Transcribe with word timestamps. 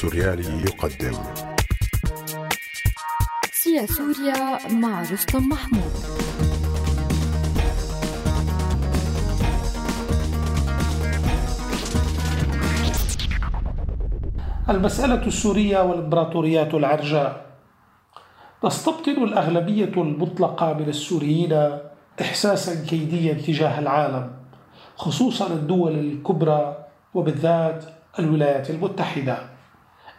السوريالي 0.00 0.62
يقدم. 0.64 1.12
سيا 3.52 3.86
سوريا 3.86 4.68
مع 4.72 5.02
رستم 5.02 5.48
محمود. 5.48 5.92
المسألة 14.68 15.26
السورية 15.26 15.82
والإمبراطوريات 15.82 16.74
العرجاء. 16.74 17.46
تستبطن 18.62 19.24
الأغلبية 19.24 19.84
المطلقة 19.84 20.72
من 20.72 20.88
السوريين 20.88 21.78
إحساسا 22.20 22.84
كيديا 22.84 23.34
تجاه 23.34 23.78
العالم 23.78 24.30
خصوصا 24.96 25.46
الدول 25.46 25.98
الكبرى 25.98 26.84
وبالذات 27.14 27.84
الولايات 28.18 28.70
المتحدة. 28.70 29.59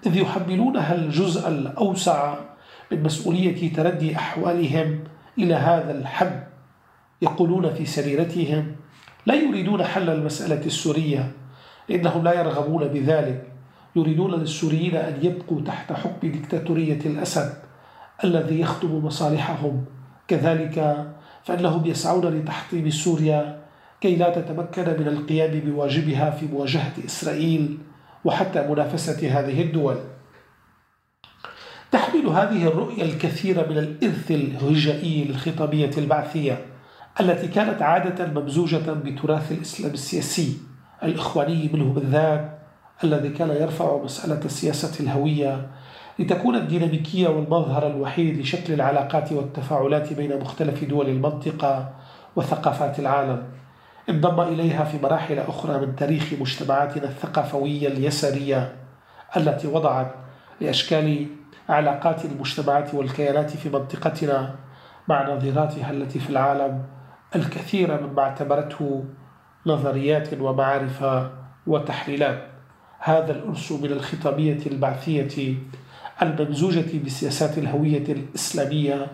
إذ 0.06 0.18
يحملونها 0.18 0.96
الجزء 0.96 1.48
الأوسع 1.48 2.36
من 2.92 3.04
مسؤولية 3.04 3.74
تردي 3.74 4.16
أحوالهم 4.16 5.04
إلى 5.38 5.56
هذا 5.56 5.92
الحد. 5.92 6.44
يقولون 7.22 7.74
في 7.74 7.86
سريرتهم 7.86 8.76
لا 9.26 9.36
يريدون 9.36 9.84
حل 9.84 10.10
المسألة 10.10 10.66
السورية 10.66 11.32
لأنهم 11.90 12.24
لا 12.24 12.34
يرغبون 12.34 12.88
بذلك. 12.88 13.48
يريدون 13.96 14.32
للسوريين 14.32 14.96
أن 14.96 15.18
يبقوا 15.22 15.62
تحت 15.62 15.94
حكم 15.94 16.32
دكتاتورية 16.32 17.00
الأسد 17.06 17.54
الذي 18.24 18.60
يخدم 18.60 19.06
مصالحهم. 19.06 19.86
كذلك 20.28 21.08
فإنهم 21.44 21.86
يسعون 21.86 22.26
لتحطيم 22.26 22.90
سوريا 22.90 23.62
كي 24.02 24.16
لا 24.16 24.30
تتمكن 24.30 24.84
من 25.00 25.08
القيام 25.08 25.60
بواجبها 25.60 26.30
في 26.32 26.46
مواجهة 26.46 26.94
إسرائيل. 27.06 27.78
وحتى 28.26 28.68
منافسة 28.68 29.40
هذه 29.40 29.62
الدول. 29.62 29.96
تحمل 31.92 32.28
هذه 32.28 32.68
الرؤية 32.68 33.04
الكثير 33.04 33.70
من 33.70 33.78
الإرث 33.78 34.32
الهجائي 34.32 35.24
للخطابية 35.24 35.92
البعثية 35.98 36.66
التي 37.20 37.48
كانت 37.48 37.82
عادة 37.82 38.28
ممزوجة 38.28 38.94
بتراث 38.94 39.52
الإسلام 39.52 39.92
السياسي 39.92 40.58
الإخواني 41.04 41.70
منه 41.74 41.94
بالذات 41.94 42.60
الذي 43.04 43.30
كان 43.30 43.50
يرفع 43.50 44.04
مسألة 44.04 44.48
سياسة 44.48 45.04
الهوية 45.04 45.68
لتكون 46.20 46.56
الديناميكية 46.56 47.28
والمظهر 47.28 47.88
الوحيد 47.88 48.38
لشكل 48.38 48.74
العلاقات 48.74 49.32
والتفاعلات 49.32 50.14
بين 50.14 50.40
مختلف 50.40 50.84
دول 50.84 51.10
المنطقة 51.10 51.94
وثقافات 52.36 53.00
العالم. 53.00 53.44
انضم 54.12 54.42
إليها 54.42 54.84
في 54.84 54.98
مراحل 55.04 55.40
أخرى 55.40 55.86
من 55.86 55.96
تاريخ 55.96 56.34
مجتمعاتنا 56.40 57.04
الثقافوية 57.04 57.88
اليسارية 57.88 58.76
التي 59.38 59.68
وضعت 59.68 60.14
لأشكال 60.62 61.28
علاقات 61.70 62.26
المجتمعات 62.26 62.94
والكيانات 62.94 63.52
في 63.52 63.70
منطقتنا 63.70 64.56
مع 65.08 65.30
نظيراتها 65.30 65.92
التي 65.92 66.20
في 66.20 66.30
العالم 66.30 66.84
الكثير 67.36 68.02
مما 68.02 68.22
اعتبرته 68.22 69.06
نظريات 69.66 70.34
ومعارف 70.34 71.06
وتحليلات. 71.68 72.48
هذا 73.00 73.32
الأرس 73.32 73.72
من 73.72 73.92
الخطابية 73.92 74.60
البعثية 74.66 75.56
الممزوجة 76.22 77.06
بسياسات 77.06 77.58
الهوية 77.58 78.14
الإسلامية 78.14 79.08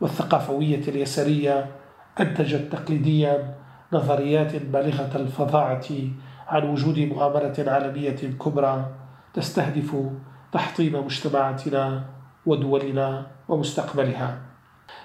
والثقافوية 0.00 0.88
اليسارية 0.88 1.66
أنتجت 2.20 2.72
تقليديا 2.72 3.54
نظريات 3.92 4.56
بالغة 4.56 5.10
الفظاعة 5.16 5.84
عن 6.48 6.70
وجود 6.70 6.98
مؤامرة 6.98 7.54
عالمية 7.66 8.16
كبرى 8.44 8.86
تستهدف 9.34 9.96
تحطيم 10.52 11.04
مجتمعاتنا 11.04 12.04
ودولنا 12.46 13.26
ومستقبلها. 13.48 14.38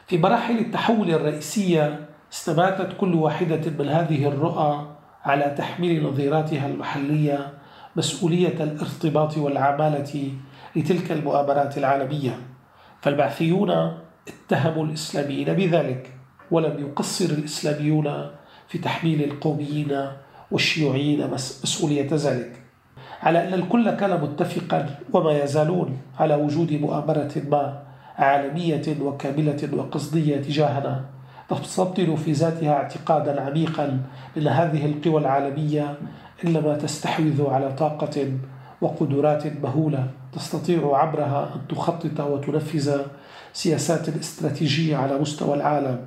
في 0.08 0.18
مراحل 0.18 0.58
التحول 0.58 1.10
الرئيسية 1.10 2.10
استماتت 2.34 2.98
كل 3.00 3.14
واحدة 3.16 3.72
من 3.80 3.90
هذه 3.90 4.28
الرؤى 4.28 4.88
على 5.24 5.56
تحميل 5.58 6.04
نظيراتها 6.04 6.68
المحلية 6.68 7.54
مسؤولية 7.96 8.64
الارتباط 8.64 9.38
والعمالة 9.38 10.32
لتلك 10.76 11.12
المؤامرات 11.12 11.78
العالمية. 11.78 12.40
فالبعثيون 13.02 13.72
اتهموا 14.28 14.86
الإسلاميين 14.86 15.54
بذلك 15.54 16.18
ولم 16.52 16.80
يقصر 16.80 17.26
الإسلاميون 17.26 18.32
في 18.68 18.78
تحميل 18.78 19.24
القوميين 19.24 20.08
والشيوعيين 20.52 21.32
مسؤولية 21.32 22.08
ذلك 22.12 22.64
على 23.24 23.48
أن 23.48 23.54
الكل 23.54 23.92
كان 23.92 24.22
متفقا 24.22 25.00
وما 25.14 25.44
يزالون 25.44 25.98
على 26.20 26.36
وجود 26.36 26.74
مؤامرة 26.74 27.32
ما 27.52 27.84
عالمية 28.18 28.82
وكاملة 29.02 29.70
وقصدية 29.74 30.38
تجاهنا. 30.38 31.06
تستبطن 31.50 32.16
في 32.16 32.32
ذاتها 32.32 32.74
اعتقادا 32.74 33.42
عميقا 33.42 34.00
أن 34.38 34.48
هذه 34.48 34.86
القوى 34.86 35.22
العالمية 35.22 35.98
إنما 36.46 36.78
تستحوذ 36.78 37.48
على 37.50 37.72
طاقة 37.74 38.32
وقدرات 38.82 39.44
مهولة. 39.64 40.08
تستطيع 40.34 40.98
عبرها 40.98 41.52
أن 41.56 41.68
تخطط 41.68 42.20
وتنفذ 42.20 43.02
سياسات 43.54 44.10
استراتيجية 44.10 44.98
على 44.98 45.18
مستوى 45.18 45.54
العالم 45.56 46.00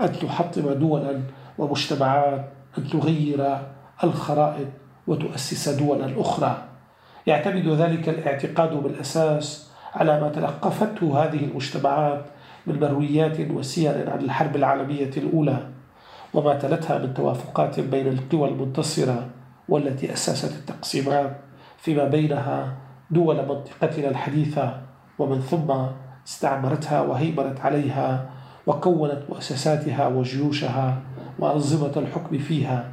أن 0.00 0.12
تحطم 0.12 0.72
دولا 0.72 1.20
ومجتمعات 1.62 2.44
أن 2.78 2.88
تغير 2.88 3.58
الخرائط 4.04 4.68
وتؤسس 5.06 5.68
دولا 5.68 6.20
أخرى. 6.20 6.62
يعتمد 7.26 7.68
ذلك 7.68 8.08
الاعتقاد 8.08 8.82
بالأساس 8.82 9.70
على 9.94 10.20
ما 10.20 10.28
تلقفته 10.28 11.24
هذه 11.24 11.44
المجتمعات 11.44 12.24
من 12.66 12.80
مرويات 12.80 13.40
وسير 13.50 14.10
عن 14.10 14.18
الحرب 14.18 14.56
العالمية 14.56 15.10
الأولى 15.16 15.68
وما 16.34 16.54
تلتها 16.54 16.98
من 16.98 17.14
توافقات 17.14 17.80
بين 17.80 18.06
القوى 18.08 18.48
المنتصرة 18.48 19.26
والتي 19.68 20.12
أسست 20.12 20.52
التقسيمات 20.52 21.36
فيما 21.78 22.04
بينها 22.04 22.76
دول 23.10 23.36
منطقتنا 23.36 24.08
الحديثة 24.08 24.80
ومن 25.18 25.40
ثم 25.40 25.74
استعمرتها 26.26 27.00
وهيمنت 27.00 27.60
عليها 27.60 28.30
وكونت 28.66 29.22
مؤسساتها 29.28 30.06
وجيوشها 30.06 30.98
وأنظمة 31.38 31.92
الحكم 31.96 32.38
فيها. 32.38 32.88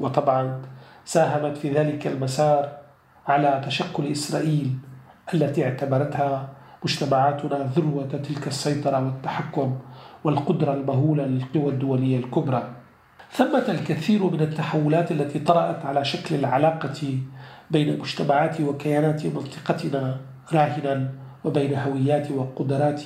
وطبعا 0.00 0.62
ساهمت 1.04 1.56
في 1.56 1.72
ذلك 1.72 2.06
المسار 2.06 2.72
على 3.28 3.62
تشكل 3.66 4.06
إسرائيل 4.06 4.78
التي 5.34 5.64
اعتبرتها 5.64 6.48
مجتمعاتنا 6.84 7.70
ذروة 7.76 8.06
تلك 8.06 8.46
السيطرة 8.46 9.04
والتحكم 9.04 9.78
والقدرة 10.24 10.74
المهولة 10.74 11.24
للقوى 11.24 11.72
الدولية 11.72 12.18
الكبرى. 12.18 12.62
ثمة 13.32 13.64
الكثير 13.68 14.24
من 14.24 14.40
التحولات 14.40 15.12
التي 15.12 15.38
طرأت 15.38 15.86
على 15.86 16.04
شكل 16.04 16.34
العلاقة 16.34 17.18
بين 17.70 17.98
مجتمعات 17.98 18.60
وكيانات 18.60 19.26
منطقتنا 19.26 20.16
راهنا 20.52 21.10
وبين 21.44 21.74
هويات 21.74 22.30
وقدرات 22.30 23.02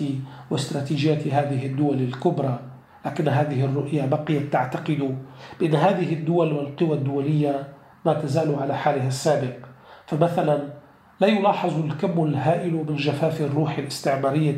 واستراتيجيات 0.51 1.27
هذه 1.29 1.67
الدول 1.67 2.03
الكبرى. 2.03 2.59
لكن 3.07 3.29
هذه 3.29 3.65
الرؤية 3.65 4.07
بقيت 4.07 4.53
تعتقد 4.53 5.19
بأن 5.61 5.75
هذه 5.75 6.13
الدول 6.15 6.53
والقوى 6.53 6.93
الدولية 6.97 7.69
ما 8.07 8.15
تزال 8.15 8.55
على 8.55 8.75
حالها 8.77 9.09
السابق. 9.09 9.57
فمثلا 10.07 10.79
لا 11.21 11.27
يلاحظ 11.27 11.85
الكم 11.85 12.25
الهائل 12.25 12.73
من 12.73 12.97
جفاف 12.97 13.41
الروح 13.41 13.79
الاستعمارية 13.79 14.57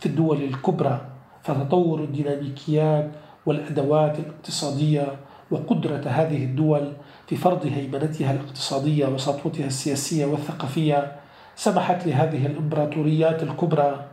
في 0.00 0.06
الدول 0.06 0.42
الكبرى 0.42 1.00
فتطور 1.42 2.00
الديناميكيات 2.00 3.10
والأدوات 3.46 4.18
الاقتصادية 4.18 5.06
وقدرة 5.50 6.02
هذه 6.06 6.44
الدول 6.44 6.92
في 7.26 7.36
فرض 7.36 7.66
هيمنتها 7.66 8.32
الاقتصادية 8.32 9.06
وسطوتها 9.06 9.66
السياسية 9.66 10.26
والثقافية 10.26 11.12
سمحت 11.56 12.06
لهذه 12.06 12.46
الإمبراطوريات 12.46 13.42
الكبرى 13.42 14.04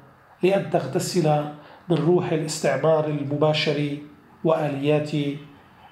لأن 0.44 0.70
تغتسل 0.70 1.44
من 1.90 1.98
روح 1.98 2.32
الاستعمار 2.32 3.06
المباشر 3.06 3.98
وآليات 4.44 5.12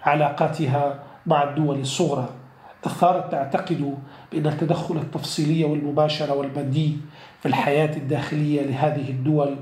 علاقاتها 0.03 1.03
مع 1.25 1.43
الدول 1.43 1.79
الصغرى. 1.79 2.29
صارت 2.87 3.31
تعتقد 3.31 3.97
بأن 4.31 4.47
التدخل 4.47 4.95
التفصيلي 4.97 5.63
والمباشر 5.63 6.37
والمادي 6.37 6.97
في 7.39 7.45
الحياة 7.45 7.97
الداخلية 7.97 8.61
لهذه 8.61 9.09
الدول 9.09 9.55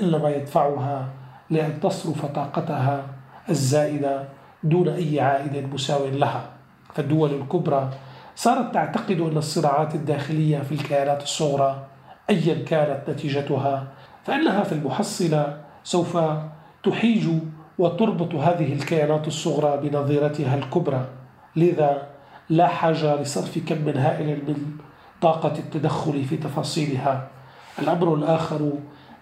إنما 0.00 0.30
يدفعها 0.30 1.08
لأن 1.50 1.80
تصرف 1.80 2.26
طاقتها 2.26 3.06
الزائدة 3.48 4.24
دون 4.62 4.88
أي 4.88 5.20
عائد 5.20 5.74
مساو 5.74 6.06
لها. 6.06 6.50
فالدول 6.94 7.34
الكبرى 7.34 7.90
صارت 8.36 8.74
تعتقد 8.74 9.20
أن 9.20 9.36
الصراعات 9.36 9.94
الداخلية 9.94 10.58
في 10.58 10.72
الكيانات 10.72 11.22
الصغرى 11.22 11.86
أيا 12.30 12.64
كانت 12.64 13.10
نتيجتها 13.10 13.86
فإنها 14.24 14.62
في 14.62 14.72
المحصلة 14.72 15.60
سوف 15.84 16.18
تحيج 16.84 17.28
وتربط 17.78 18.34
هذه 18.34 18.72
الكيانات 18.72 19.26
الصغرى 19.26 19.88
بنظيرتها 19.88 20.54
الكبرى. 20.54 21.06
لذا 21.56 22.06
لا 22.50 22.66
حاجة 22.66 23.22
لصرف 23.22 23.58
كم 23.58 23.88
هائل 23.88 24.42
من 24.48 24.56
طاقة 25.20 25.52
التدخل 25.58 26.24
في 26.24 26.36
تفاصيلها. 26.36 27.28
الأمر 27.78 28.14
الآخر 28.14 28.72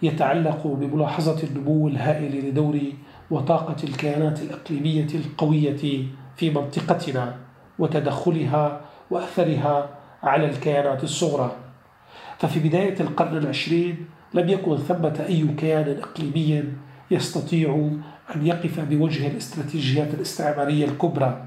يتعلق 0.02 0.66
بملاحظة 0.66 1.42
النمو 1.42 1.88
الهائل 1.88 2.48
لدور 2.48 2.80
وطاقة 3.30 3.76
الكيانات 3.84 4.42
الإقليمية 4.42 5.06
القوية 5.14 6.06
في 6.36 6.50
منطقتنا 6.50 7.36
وتدخلها 7.78 8.80
وأثرها 9.12 9.88
على 10.22 10.46
الكيانات 10.46 11.04
الصغرى. 11.04 11.56
ففي 12.38 12.60
بداية 12.60 13.00
القرن 13.00 13.36
العشرين 13.36 14.06
لم 14.34 14.48
يكن 14.48 14.76
ثمة 14.76 15.24
أي 15.28 15.46
كيان 15.58 16.00
إقليمي 16.02 16.64
يستطيع 17.10 17.90
أن 18.36 18.46
يقف 18.46 18.80
بوجه 18.80 19.26
الاستراتيجيات 19.26 20.14
الاستعمارية 20.14 20.84
الكبرى. 20.84 21.44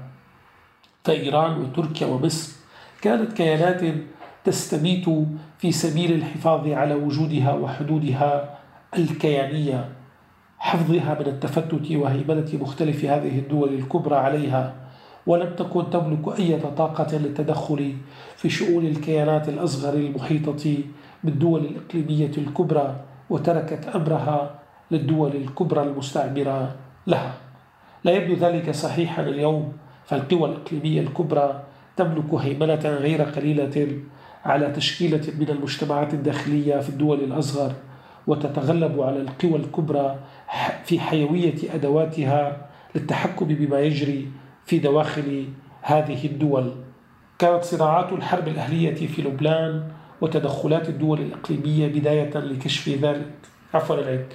فإيران 1.04 1.60
وتركيا 1.60 2.06
ومصر 2.06 2.52
كانت 3.02 3.32
كيانات 3.32 3.80
تستميت 4.44 5.04
في 5.58 5.72
سبيل 5.72 6.12
الحفاظ 6.12 6.68
على 6.68 6.94
وجودها 6.94 7.52
وحدودها 7.52 8.58
الكيانية 8.98 9.88
حفظها 10.58 11.16
من 11.20 11.26
التفتت 11.26 11.90
وهيمنة 11.92 12.50
مختلف 12.52 13.04
هذه 13.04 13.38
الدول 13.38 13.74
الكبرى 13.74 14.16
عليها. 14.16 14.74
ولم 15.26 15.54
تكن 15.56 15.90
تملك 15.90 16.38
أي 16.38 16.58
طاقة 16.76 17.16
للتدخل 17.18 17.92
في 18.36 18.50
شؤون 18.50 18.86
الكيانات 18.86 19.48
الأصغر 19.48 19.94
المحيطة 19.94 20.78
بالدول 21.24 21.64
الإقليمية 21.64 22.30
الكبرى 22.38 22.96
وتركت 23.30 23.86
أمرها 23.94 24.54
للدول 24.90 25.36
الكبرى 25.36 25.82
المستعمرة 25.82 26.74
لها. 27.06 27.34
لا 28.04 28.12
يبدو 28.12 28.34
ذلك 28.34 28.70
صحيحا 28.70 29.22
اليوم 29.22 29.72
فالقوى 30.04 30.48
الإقليمية 30.48 31.00
الكبرى 31.00 31.62
تملك 31.96 32.34
هيمنة 32.34 32.80
غير 32.84 33.22
قليلة 33.22 33.88
على 34.44 34.72
تشكيلة 34.72 35.20
من 35.38 35.48
المجتمعات 35.48 36.14
الداخلية 36.14 36.80
في 36.80 36.88
الدول 36.88 37.20
الأصغر 37.20 37.72
وتتغلب 38.26 39.00
على 39.00 39.20
القوى 39.20 39.56
الكبرى 39.56 40.18
في 40.84 41.00
حيوية 41.00 41.74
أدواتها 41.74 42.66
للتحكم 42.94 43.46
بما 43.46 43.80
يجري 43.80 44.28
في 44.66 44.78
دواخل 44.78 45.48
هذه 45.82 46.26
الدول. 46.26 46.72
كانت 47.38 47.64
صراعات 47.64 48.12
الحرب 48.12 48.48
الأهلية 48.48 49.06
في 49.06 49.22
لبنان 49.22 49.88
وتدخلات 50.20 50.88
الدول 50.88 51.20
الإقليمية 51.20 51.86
بداية 51.86 52.38
لكشف 52.38 52.88
ذلك. 52.88 53.32
عفوا 53.74 53.96
العيد 53.96 54.26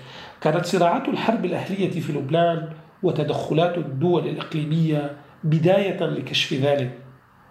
كانت 0.41 0.65
صراعات 0.65 1.09
الحرب 1.09 1.45
الأهلية 1.45 2.01
في 2.01 2.13
لبنان 2.13 2.69
وتدخلات 3.03 3.77
الدول 3.77 4.27
الإقليمية 4.27 5.17
بداية 5.43 6.05
لكشف 6.05 6.53
ذلك. 6.53 6.97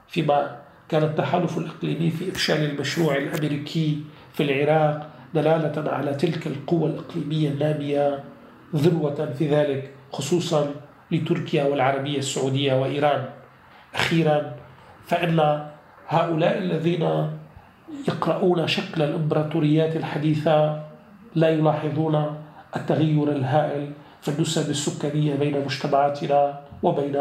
فيما 0.09 0.61
كان 0.88 1.03
التحالف 1.03 1.59
الإقليمي 1.59 2.11
في 2.11 2.31
إفشال 2.31 2.71
المشروع 2.71 3.17
الأمريكي 3.17 3.99
في 4.33 4.43
العراق 4.43 5.11
دلالة 5.35 5.91
على 5.91 6.15
تلك 6.15 6.47
القوى 6.47 6.91
الإقليمية 6.91 7.49
النامية 7.49 8.25
ذروة 8.76 9.33
في 9.38 9.49
ذلك 9.49 9.91
خصوصا 10.12 10.75
لتركيا 11.12 11.65
والعربية 11.65 12.19
السعودية 12.19 12.75
وإيران. 12.81 13.25
أخيرا 13.95 14.53
فإن 15.07 15.67
هؤلاء 16.09 16.59
الذين 16.59 17.31
يقرؤون 18.09 18.67
شكل 18.67 19.03
الإمبراطوريات 19.03 19.97
الحديثة 19.97 20.83
لا 21.35 21.49
يلاحظون 21.49 22.37
التغير 22.77 23.29
الهائل 23.33 23.93
في 24.23 24.29
النسب 24.29 24.71
السكانية 24.71 25.35
بين 25.35 25.65
مجتمعاتنا 25.65 26.61
وبين 26.83 27.17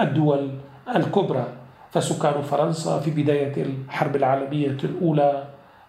الدول 0.00 0.50
الكبرى. 0.96 1.46
فسكان 1.92 2.42
فرنسا 2.42 3.00
في 3.00 3.10
بداية 3.10 3.62
الحرب 3.62 4.16
العالمية 4.16 4.76
الأولى 4.84 5.44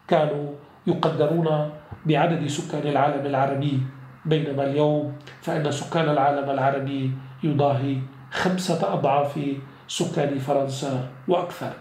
كانوا 0.07 0.47
يقدرون 0.87 1.69
بعدد 2.05 2.47
سكان 2.47 2.87
العالم 2.87 3.25
العربي 3.25 3.79
بينما 4.25 4.63
اليوم 4.65 5.13
فإن 5.41 5.71
سكان 5.71 6.09
العالم 6.09 6.49
العربي 6.49 7.11
يضاهي 7.43 7.97
خمسة 8.31 8.93
أضعاف 8.93 9.39
سكان 9.87 10.39
فرنسا 10.39 11.07
وأكثر. 11.27 11.73